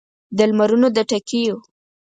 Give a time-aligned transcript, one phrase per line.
[0.37, 1.55] د لمرونو د ټکېو